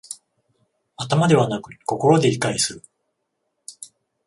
[0.97, 2.83] 頭ではなく心で理解する